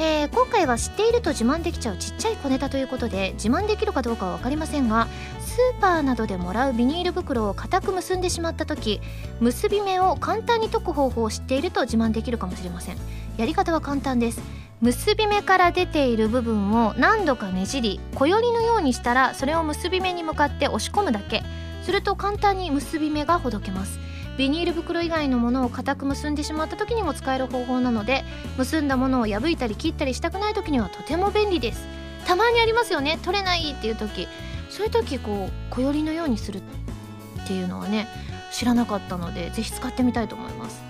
[0.00, 5.06] えー、今回は知っていると自慢できちゃうちっちゃい小ネタということで自慢できるかどうかは分かりませんが
[5.40, 9.00] スーパーなどでもらうビニール袋を固く結んでしまった時
[9.40, 12.96] 結び目を簡単に解く方法を知っていると自慢できるかもしれません。
[13.36, 14.42] やり方は簡単です。
[14.80, 21.44] 結び目から出ている部分を何度かねじり小よりのようにしたらそれを結び目に向かって押し込むだけ。
[21.86, 24.00] すると簡単に結び目がほどけます。
[24.36, 28.24] ビニール袋以外のものを固く結んでしまった時にも使える方法なので
[28.58, 31.86] 結んだものを破いたり切ったりしたくない時にはとても便利です。
[32.26, 33.20] たまにありますよね。
[33.22, 34.26] 取れないっていう時。
[34.68, 38.08] そういう時こう小よりのようにするっていうのはね
[38.50, 40.82] 知らなかったのでぜひ使ってみたいと思います。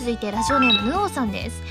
[0.00, 1.62] 続いてラジオネームヌオさんです、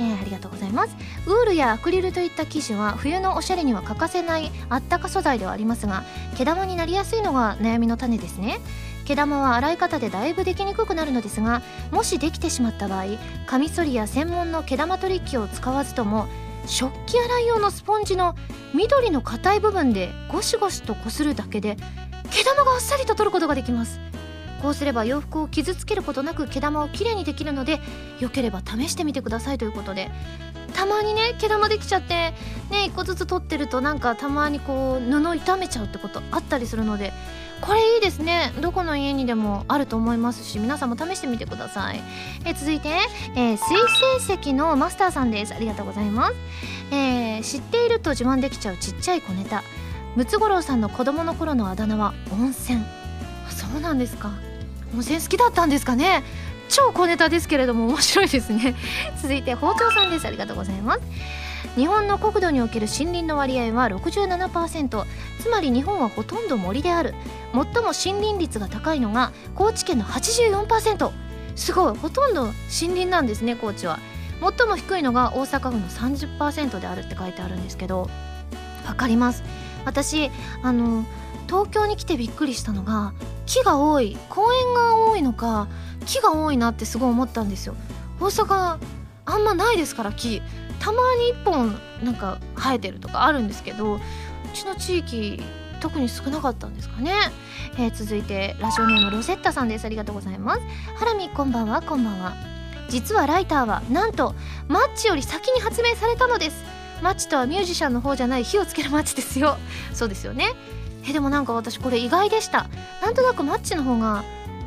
[0.00, 0.96] えー、ありがとうございます。
[1.28, 6.02] ウールやアクリルといった生地は冬のおしゃれには欠かせないあったか素材ではありますが
[6.36, 8.58] 毛玉になりやすいのが悩みの種ですね。
[9.04, 13.04] 毛玉は洗い方でだいぶできにくくなるのですがもしできてしまった場合
[13.46, 16.26] カミソリや専門の毛玉取り機を使わずとも
[16.66, 18.34] 食器洗い用のスポンジの
[18.74, 21.76] 緑の硬い部分でゴシゴシとこするだけで
[22.32, 24.00] 毛玉があっさりと取ることができます。
[24.66, 27.78] こうすれば洋服を傷つけることなく毛玉をきれいにできるので
[28.18, 30.10] よければ試してみてくださいということで。
[30.74, 32.34] たまにね毛玉できちゃってね
[32.90, 37.12] 1個ずつ取ってるとなんかたまにこう布傷めちゃうってことあったりするので。
[37.60, 38.52] これいいですね。
[38.60, 42.02] どこの家にでもあると思いますし皆さんも試してみてください。
[42.44, 42.90] え続いて、
[43.34, 43.76] えー、水
[44.18, 45.54] 星石のマスターさんです。
[45.54, 46.34] ありがとうございます、
[46.90, 49.62] えー、知っていると自慢できちゃうちっちゃい小ネタ。
[50.16, 52.84] ムツゴロウさんの子供の頃のあだ名は温泉。
[53.48, 54.45] そうなんですか。
[54.96, 56.24] 温泉好きだったんですかね？
[56.68, 58.74] 超小ネタですけれども面白いですね。
[59.20, 60.26] 続いて包丁さんです。
[60.26, 61.00] ありがとうございます。
[61.76, 65.04] 日本の国土における森林の割合は67%
[65.42, 67.14] つまり日本はほとんど森である。
[67.52, 71.10] 最も森林率が高いのが高知県の84%
[71.54, 72.54] すごいほとんど森
[72.88, 73.98] 林なんですね高知は。
[74.58, 78.10] 最も低いのが大阪府の30%であるって書いてあるんですけど
[78.86, 79.42] わかります。
[79.84, 80.30] 私
[80.62, 81.04] あの
[81.46, 83.12] 東京に来てびっくりしたのが
[83.46, 85.68] 木が多い公園が多いのか
[86.04, 87.74] 木が多いなってすごい思ったんですよ。
[88.20, 88.78] 大阪
[89.24, 90.42] あんまないですから木。
[90.78, 94.00] たまに1本なんか生えてるとかあるんですけどう
[94.52, 95.42] ちの地域
[95.80, 97.12] 特に少なかったんですかね、
[97.78, 99.84] えー、続いてラジオネームロセッタさんです。
[99.84, 100.60] ありがとうございます。
[100.96, 102.34] ハラミこんばんはこんばんは。
[102.88, 104.34] 実はライターはなんと
[104.68, 106.64] マッチより先に発明されたのです。
[107.02, 109.56] マッチとはミュージシャンの方じゃない火をつけるマッチですよ。
[109.92, 110.54] そうですよね。
[111.08, 112.66] えでもなんか私これ意外でした。
[113.02, 114.24] なんとなくマッチの方が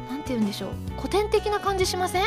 [0.09, 0.69] 何て言うんでしょう。
[0.97, 2.23] 古典的な感じしません？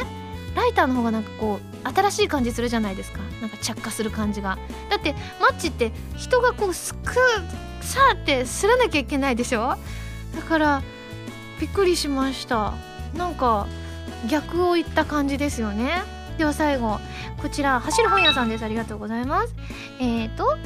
[0.55, 3.21] ライターの方がなんかこう新しい感じするじゃないですか。
[3.41, 4.59] なんか着火する感じが。
[4.91, 7.15] だってマッチって人がこうすく
[7.81, 9.77] さーってすらなきゃいけないでしょ？
[10.37, 10.83] だから
[11.61, 12.75] びっくりしました。
[13.17, 13.67] なんか
[14.29, 16.03] 逆を言った感じですよね。
[16.39, 16.99] では最後
[17.41, 18.65] こちら走る本屋さんです。
[18.65, 19.55] ありがとうございます。
[20.01, 20.57] えっ、ー、と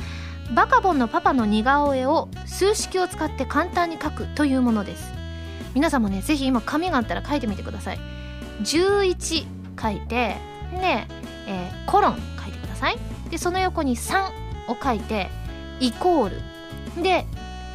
[0.54, 5.12] バカボンのパパの似顔絵を数式を使って簡単に描くというものです。
[5.74, 7.98] 皆さんもねぜひ今紙があったら書いてみてください。
[8.62, 9.46] 11
[9.80, 10.36] 書いて
[10.72, 11.06] で、
[11.46, 12.96] えー、コロン書いてください。
[13.30, 14.28] でその横に3
[14.68, 15.28] を書いて
[15.80, 16.30] イコー
[16.96, 17.02] ル。
[17.02, 17.26] で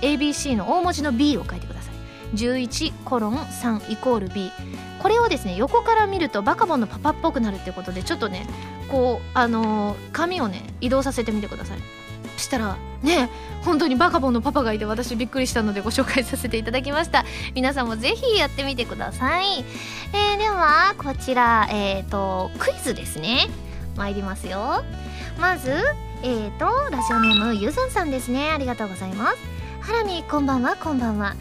[0.02, 2.36] ABC の大文字の B を書いてください。
[2.36, 4.52] 11コロン3イコール B
[5.00, 8.48] これをですね横から見るとバカボンのパパっぽくなるってことでちょっとね
[8.90, 12.01] こうあのー、紙をね移動させてみてください。
[12.42, 13.30] したらね
[13.64, 17.26] 本当にバカボンのパパがいて私びっくりしたのでご紹介させていただきました。
[17.56, 19.64] 皆さんもぜひやってみてください、
[20.14, 23.48] えー、ではこちらえっ、ー、とクイズですね。
[23.96, 24.84] 参りますよ。
[25.40, 25.72] まず
[26.24, 28.52] えーとラジオネームゆずんさんですね。
[28.52, 29.38] ありがとうございます。
[29.82, 31.36] ハラミこんばんはこんばんは。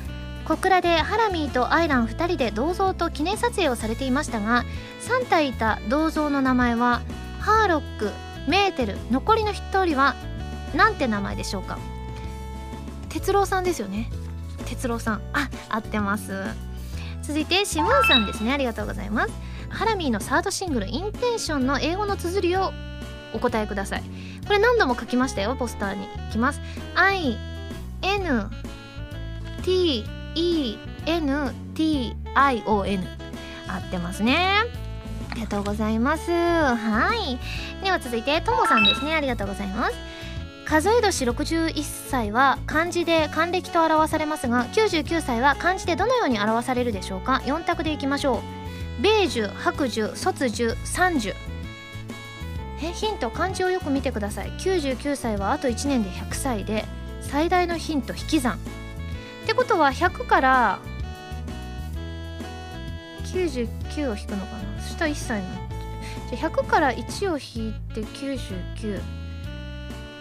[0.51, 4.65] 小倉でハラミーとアイラン2人で銅像と記念撮影をされていましたが
[5.03, 7.03] 3体いた銅像の名前は
[7.39, 8.11] ハーロック
[8.49, 10.17] メーテル残りの1人は
[10.75, 11.79] 何て名前でしょうか？
[13.09, 14.11] 哲郎さんですよね。
[14.67, 15.23] 哲郎さん。
[15.33, 16.45] あ合ってます。
[17.23, 18.53] 続いてシムーンさんですね。
[18.53, 19.33] ありがとうございます。
[19.69, 22.73] ハラミーのサードシングル「インテンション」の英語の綴りを
[23.33, 24.03] お答えください。
[24.47, 26.05] これ何度も書きましたよポスターに。
[26.05, 26.61] いきます。
[26.95, 27.39] I
[28.03, 28.51] N
[29.63, 30.05] T
[30.35, 33.07] E N T I O N
[33.69, 34.65] 合ってますね。
[35.31, 36.31] ありがとうございます。
[36.31, 37.39] はい。
[37.85, 39.15] では続いてともさんですね。
[39.15, 39.95] ありがとうございます。
[40.71, 49.03] 数え年61歳は漢字で還暦と表されますが99歳は漢字でどのように表されるでしょうか？4択でいきましょう。
[49.03, 51.35] 米寿白寿卒寿三寿。
[52.81, 54.51] えヒント漢字をよく見てください。
[54.61, 56.85] 99歳はあと1年で100歳で
[57.21, 58.55] 最大のヒント引き算。
[58.55, 60.79] ってことは100から
[63.25, 64.81] 99を引くのかな？
[64.81, 65.59] そしたら1歳になっ
[66.31, 69.20] じゃ100から1を引いて99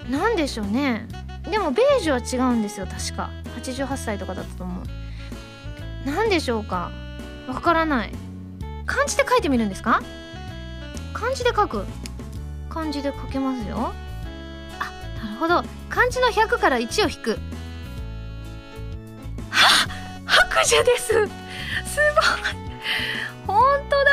[0.10, 1.08] なんでしょうね。
[1.50, 3.30] でもベージュは違うんですよ確か。
[3.62, 4.86] 88歳とかだったと思う。
[6.06, 6.92] 何でしょうか。
[7.48, 8.12] わからない。
[8.86, 10.02] 漢字で書いてみるんですか？
[11.14, 11.86] 漢字で書く。
[12.70, 13.94] 漢字で書けますよ。
[14.80, 14.92] あ
[15.24, 15.64] なるほど。
[15.90, 17.40] 漢字の100から1を引く。
[19.50, 19.88] は
[20.26, 21.08] 白寿です。
[21.08, 21.28] すごい。
[23.48, 24.04] 本当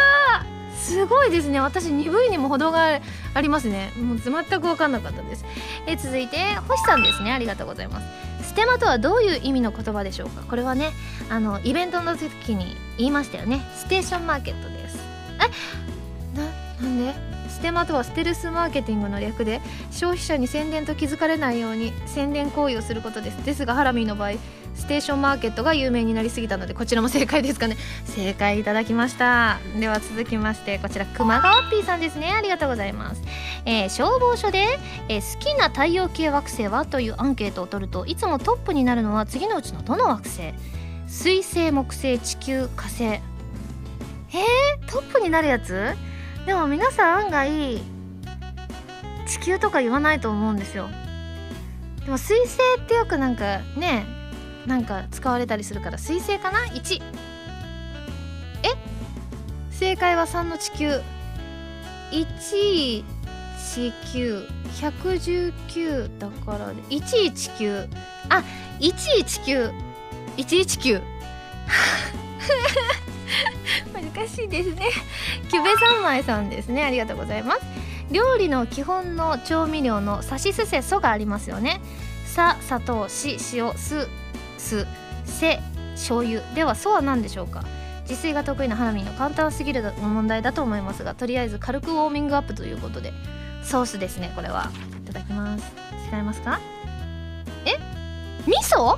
[0.87, 1.59] すごいですね。
[1.61, 3.01] 私鈍いにも程が
[3.35, 3.93] ありますね。
[3.97, 5.45] もう全く分かんなかったです。
[5.87, 7.33] え続いて星さんですね。
[7.33, 8.07] ありがとうございます。
[8.49, 10.43] ステマとはどういう意味の言葉でしょうか？
[10.43, 10.93] これはね
[11.29, 13.61] あのイベントの時に言いましたよね。
[13.75, 14.99] ステーションマーケットです。
[16.35, 16.39] え？
[16.39, 16.45] な
[16.81, 16.99] なん
[17.31, 17.36] で？
[17.57, 23.45] ステマとはステルスマーケティングの略で消費者に宣伝と気づかれないように宣伝行為をすることです。
[23.47, 24.33] ですがハラミーの場合
[24.75, 29.59] ステーションマーケットが有名になりすぎたのでこちらも正解ですかね正解いただきました。
[29.81, 32.31] では続きましてこちら熊川 P さんですね。
[32.31, 33.23] ありがとうございます、
[33.65, 36.85] えー、消防署で、えー、好きな太陽系惑星は？
[36.85, 40.53] というアンケートを取るといつもトップになるのは次のうちのどの惑星？
[41.09, 43.05] 水星木星地球火星。
[43.05, 45.97] えー、トップになるやつ？
[46.47, 47.83] でも皆さん案外
[49.27, 50.89] 地球とか言わないと思うんですよ。
[52.05, 54.07] でも水星ってよくなんかね
[54.65, 57.03] なんか使われたりするから水星かな？1
[58.63, 58.69] え？
[59.73, 61.01] 正解は3の地球。
[62.13, 63.05] 1地
[64.13, 64.47] 球
[64.81, 67.89] 119だからで1地球。
[68.29, 68.45] あ
[68.79, 69.73] 1地球。
[70.37, 71.01] 1地球。
[73.93, 74.87] 難しいですね。
[75.51, 76.85] キュベ三昧さんですね。
[76.85, 77.61] ありがとうございます。
[78.11, 81.81] 料理の基本の調味料のさしすせそがありますよね。
[82.25, 84.09] さ砂糖し塩す
[84.59, 84.87] す
[85.25, 85.61] せ
[85.95, 86.41] 醤油。
[86.55, 87.65] ではそは何でしょうか。
[88.03, 93.13] 自炊が得意な花見の簡単すぎる問題だと思いますがとりあえず軽くウォーミングアップということで。
[93.65, 94.71] ソースですねこれは。
[95.05, 95.65] いただきます。
[96.13, 96.61] 違いますか？
[97.65, 97.77] え？
[98.47, 98.97] 味噌？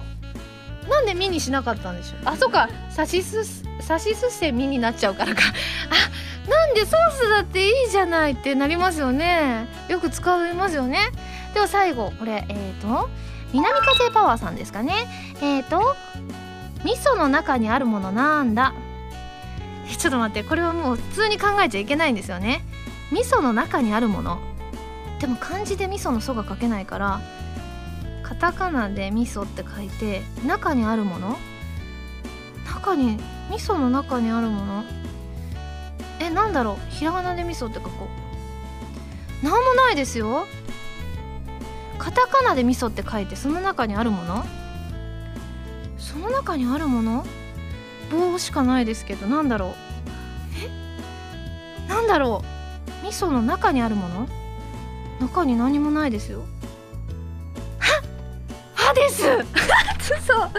[0.89, 2.69] なんでミにしなかったんでしょうあそっか。
[2.91, 3.45] さしす
[3.81, 5.43] さしすせミになっちゃうからか。
[6.47, 9.67] あなんでソースだっていいじゃないってなりますよね。
[9.89, 11.11] よく使いますよね。
[11.55, 13.09] では最後これえっ、ー、と
[13.53, 14.95] 南風パワーさんですかね。
[15.41, 15.97] えっ、ー、と
[16.85, 18.73] 味噌の中にあるものなんだ。
[19.99, 20.49] ちょっと待って。
[20.49, 22.63] これはもう普通に考えちゃいけないんですよね。
[23.11, 24.39] 味噌の中にあるもの。
[25.21, 27.21] でも漢字で味噌の「そ」が書けないから
[28.29, 31.39] カタカナで味噌って書いて中にあるもの？
[32.67, 33.19] 中に
[33.51, 34.85] 味噌の中にあるもの？
[36.21, 36.77] えなんだろう？
[36.91, 38.07] ひらがなで味噌って書こ
[39.43, 39.45] う。
[39.45, 40.47] なんもないですよ。
[41.97, 44.45] カタカナで味噌って書いてその中にあるもの？
[45.97, 47.25] その中にあるもの？
[48.11, 49.71] 棒しかないですけどなんだろう？
[50.63, 51.89] え？
[51.89, 52.43] なんだろ
[53.03, 53.07] う？
[53.07, 54.29] 味噌の中にあるもの？
[55.19, 56.43] 中に何もないですよ。
[58.89, 59.23] 歯です。
[60.27, 60.41] そう。
[60.43, 60.51] あ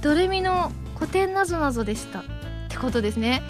[0.00, 2.20] ドレミの古典なぞなぞでした。
[2.20, 2.22] っ
[2.68, 3.42] てことですね。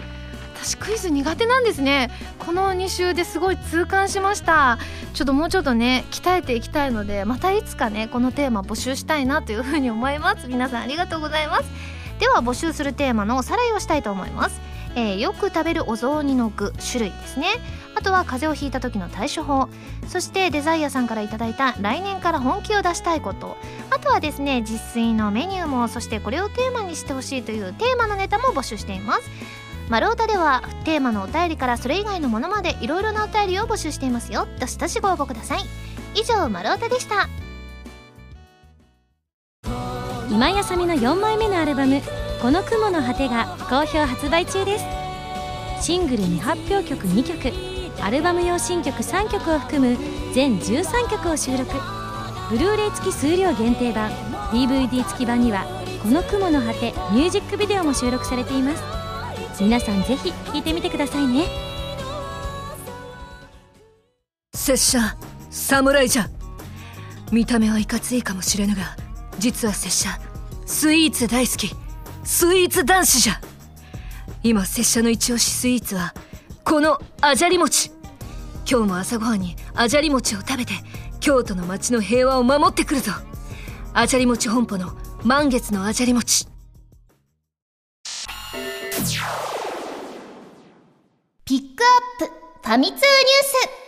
[0.55, 2.09] 私クイズ苦手なんですね。
[2.39, 4.77] この2週ですごい痛感しました。
[5.13, 10.47] ちょっともうちょっとね鍛えていきたいのでまたいつかねこのテーマ募集したいなというふうに思います。
[10.47, 11.65] 皆さんありがとうございます。
[12.19, 14.59] では募集するテーマのおさらいをしたいと思います。
[14.95, 17.47] えー、よく食べるお雑煮の具種類ですね。
[17.95, 19.69] あとは風邪をひいた時の対処法。
[20.07, 23.57] そしてデザイアさんから頂いた来年から本気を出したいこと。
[23.89, 29.21] あとはですね自炊のメニューもそしてこれをテーマにしてほしいというテーマのネタも募集しています。
[29.89, 34.47] 丸太ではテーマのお便りからそれ以外のものまでいろいろなお便りを募集していますよ。
[34.59, 35.61] どしどしご応募ください。
[36.15, 37.27] 以上丸太でした。
[40.29, 42.01] 今やさみの4枚目のアルバム
[42.43, 44.85] 「この雲の果て」が好評発売中です。
[45.81, 47.53] シングル未発表曲2曲
[48.03, 49.97] アルバム用新曲3曲を含む
[50.33, 51.71] 全13曲を収録。
[52.49, 54.11] ブルーレイ付き数量限定版
[54.51, 55.65] DVD 付き版には
[56.03, 58.83] 「この雲の果て」ミュージックビデオも収録されています。
[59.61, 61.45] 皆さんぜひ聴いてみてくださいね。
[64.53, 64.99] 拙者
[65.49, 66.29] 侍じゃ。
[67.31, 68.97] 見た目はいかついかもしれぬが
[69.39, 70.09] 実は拙者
[70.65, 71.82] スイーツ大好き。
[72.23, 73.39] スイーツ男子じゃ。
[74.43, 76.13] 今拙者の一押しスイーツは
[76.63, 77.91] このあじゃり餅。
[78.69, 80.73] 今日も朝ごはんにあじゃり餅を食べて
[81.19, 83.11] 京都の町の平和を守ってくるぞ。
[83.93, 86.47] あじゃり餅本舗の満月のあじゃり餅。
[91.45, 91.83] ピック
[92.21, 92.33] アップ
[92.67, 93.82] ファミ通ニュース。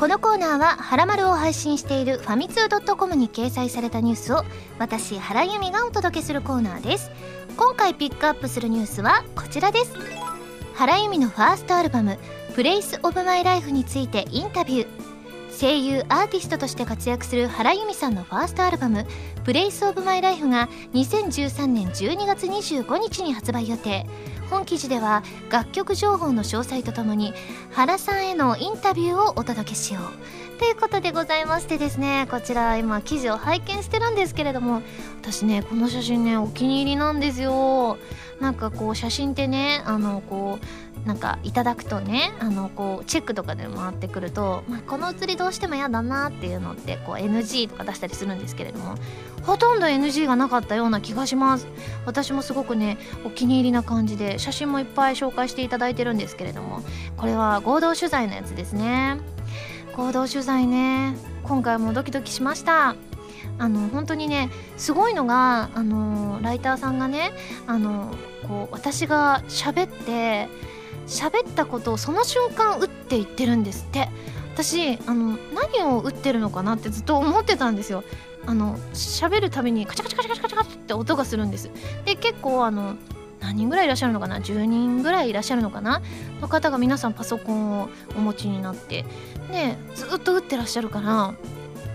[0.00, 4.44] このコーナーは「はらまる」を配信しているファミツー .com に掲載されたニュースを
[4.78, 7.10] 私原由実がお届けするコーナーです。
[7.58, 9.92] 今回ピックアップするニュースはこちらです。
[10.72, 14.88] 原由実のファーストアルバム「Place of my life についてインタビュー。
[15.60, 24.06] 声優アーティストとして活躍する原由実さんのファーストアルバム「Place of my life が2013年12月25日に発売予定。
[24.50, 27.32] 本記事では楽曲情報の詳細とともに
[27.70, 30.58] 原さんへのインタビューをお届けしよう。
[30.58, 34.82] ということでございましてですねこちら今記事を拝見してるんですけれども
[35.22, 37.96] 私ねこの写真ねお気に入りなんですよ。
[38.40, 48.96] なんかこう写真ってねあのこうなんかいただくとねあのこうチェックとかで回ってくると、まあ、この写りどうしても嫌だなっていうのってこう NG とか出したりするんですけれども
[49.42, 51.66] ほとんど NG がなかったような気がします。
[52.06, 56.82] 私もすごくねお気に入りな感じで写真もいっぱい紹介していただいてるんですけれども
[57.16, 59.18] これは合同取材のやつですね。
[59.96, 61.14] 合同取材ね。
[61.42, 62.94] 今回もドキドキしました。
[63.58, 67.32] あの本当にねすごいのがあのライターさんがね
[67.66, 68.14] あの
[68.46, 70.48] こう私が喋って
[71.06, 74.08] 喋ったことをその瞬間打って言ってるんですって。
[74.52, 78.04] 私あの何を打ってるのかなってずっと思ってたんですよ。
[78.46, 81.70] あの喋るたびにカチャカチャカチャカチャカチャって音がするんです。
[82.04, 82.96] で結構あの
[83.40, 86.02] 何人ぐらいいらっしゃるのかな？10人ぐらいいらっしゃるのかな？
[86.40, 89.04] の方が皆さんパソコンをお持ちになって。
[89.50, 91.34] でずっと打ってらっしゃるから。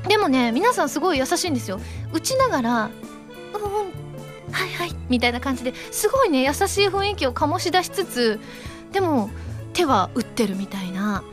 [0.07, 1.79] でもね皆さんすごい優しいんですよ。
[2.13, 2.89] 打ちながら
[3.53, 8.39] 「うんうんはいはい」みたいな感じですごいね優しい雰囲気を醸し出しつつ
[8.91, 9.29] でも
[9.73, 11.23] 手は打ってるみたいな。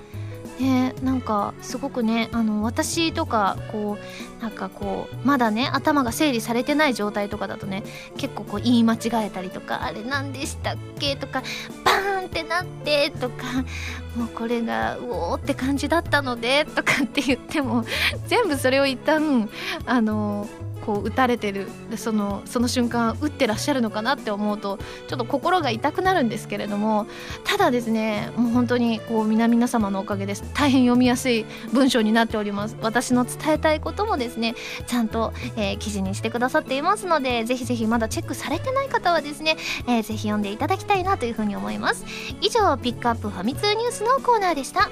[0.60, 7.84] ねなんかすごくねあの私とかこうなんかこうまだね頭が整理されてない状態とかだとね
[8.16, 11.42] 結構こう言い間違えたりとかあれ何でしたっけとか
[11.84, 13.64] バーンってなってとか
[14.16, 17.84] もうこれがうおーって感じだったのでとかって言っても
[18.26, 19.48] 全部それを一旦
[19.86, 20.48] あの
[20.84, 21.66] こう打たれてる。
[21.90, 24.78] でそのその瞬間打ってらっしゃるのかなって思うと
[25.08, 27.06] ちょっと心が痛くなるんですけれども
[27.44, 30.44] ただですねもう本当にこう皆々様のおかげです。
[30.54, 32.76] 大変読みやすい文章になっております。
[32.82, 34.54] 私の伝えたいこともですね
[34.86, 39.56] ちゃんと、えー、記事にしてくださっていますのでぜひぜひまだチェックされてない方はですね、
[39.86, 42.04] えー、ぜひ読んでいただきたいなというふうに思います。
[42.40, 44.90] 以上ピックアップファミ通ニュースのコーナーでした。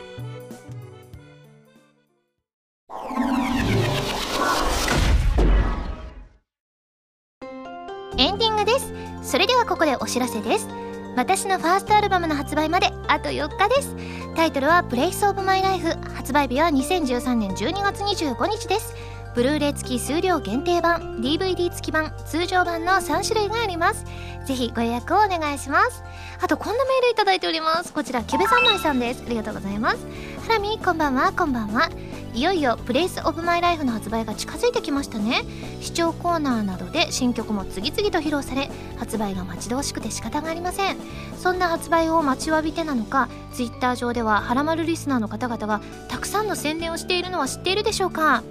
[8.20, 8.92] エンディングです。
[9.22, 10.68] それではここでお知らせです。
[11.16, 13.96] 私のファーストアルバムの発売まであと4日です。
[14.36, 18.94] タイトルは「プレイスオブマイライフ発売日は2013年12月25日です。
[19.34, 24.04] ブルーレイ付き数量限定版 DVD 付き版通常版の3種類があります。
[24.44, 26.04] ぜひご予約をお願いします。
[26.42, 27.94] あとこんなメールいただいております。
[27.94, 29.22] こちらキュベ三昧さんです。
[29.24, 30.06] ありがとうございます。
[30.50, 31.88] ラミこんばんはこんばんは。
[32.34, 35.44] いよいよプレイスオブマイライフの発売が近づいてきましたね。
[35.80, 40.96] 視聴コーナーなどで新曲も次々と披露され発売が待ち遠しくて仕方がありません。
[41.38, 48.42] そんな発売を待ちわびてなのかツイッター上ではハラマルリスナーの方々がたくさんの宣伝をしているのは知っているでしょうか。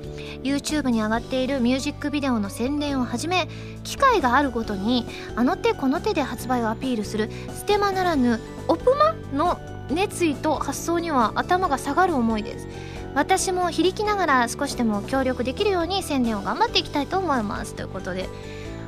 [0.42, 3.50] YouTube に上がっているミュージックビデオの宣伝をはじめ
[3.84, 8.40] 機会があるごとにあの手この手で発売をアピールするステマならぬ
[8.70, 9.60] オプマの
[9.90, 12.68] 熱意と発想には頭が下がる思いです。
[13.16, 17.74] 私も非力ながら少しでも協力できるように宣伝を頑張っていきたいと思います。
[17.74, 18.30] ということで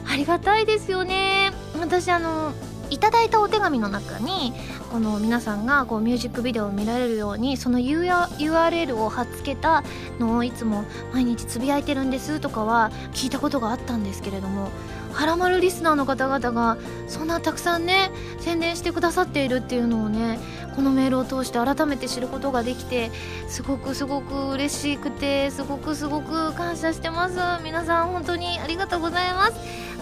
[0.07, 1.51] ありがたいですよね。
[1.79, 2.53] 私あの
[2.91, 4.53] いただいたお手紙の中に
[4.91, 9.83] この皆さんがこうミュージックビデオを見られるようにその URL を貼っつけた
[10.19, 10.83] のをいつも
[11.13, 14.69] 毎日つぶやいてるんですとかは聞いたことがあったんですけれども
[15.11, 20.39] はらまるリスナーの方々がそんなたくさんね宣伝してくださっているっていうのをね
[20.75, 23.11] このメールを通して改めて知ることができて
[23.47, 27.37] すごくすごく嬉しくてすごくすごく感謝してます。
[27.63, 29.53] 皆さん本当にありがとうございます。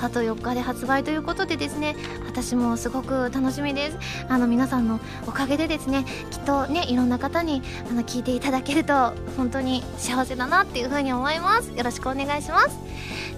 [0.02, 1.96] あと4日で発売ということでですね
[2.26, 3.98] 私もすごく楽しみです。
[4.30, 11.72] あの皆さんのおかげでですねきっとねいろんな方にあの聞いていただけると本当に幸せだなっていうふうに思います。
[11.72, 12.78] よろしくお願いします。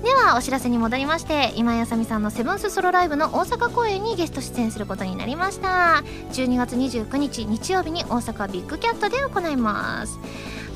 [0.04, 6.04] ではお知らせに戻りまして今井あさみさんのセブンスソロライブの大阪公演にゲスト出演することになりました。
[6.32, 10.18] 12月29日日曜日に大阪ビッグキャットで行います。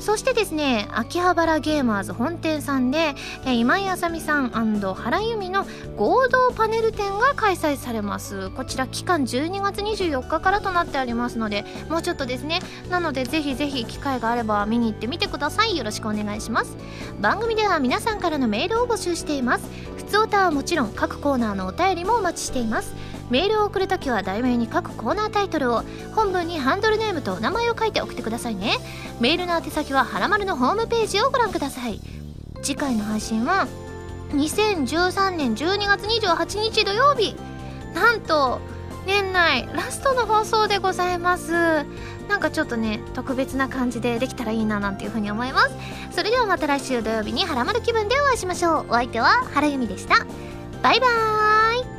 [0.06, 8.50] そしてですね秋葉原ゲーマーズ本店さんで、今井あさみさん原由美の合同パネル展が開催されます。
[8.50, 12.60] こちら期間12月24日からとなってありますのでもうちょっとですね。
[12.88, 15.76] なのでぜひぜひ機会があれば見に行ってみてください。
[15.76, 16.76] よろしくお願いします。
[17.20, 19.68] 番組では皆さんからのメールを募集しています。
[19.96, 22.94] 普通歌はもちろん各コーナーのお便りもお待ちしています。
[23.30, 25.82] メールを送るときは題名に各コーナータイトルを
[26.14, 28.78] 本文にハンドルネームと名前を書いて送ってくださいね。
[29.20, 32.00] メールの宛先ははらまるのホームページをご覧ください。
[32.62, 33.66] 次回の配信は
[34.30, 37.36] 2013年12月28日土曜日。
[37.94, 38.60] なんと
[39.06, 41.52] 年内ラストの放送でございます。
[42.28, 45.70] なんかちょっとね特別な感じでできたらいいななんていうふうに思います。
[46.10, 48.86] それではまた来週土曜日にハラマル気分でお会いしましょう。
[48.88, 50.26] お相手は原由美でした。
[50.82, 51.95] バイバーイ。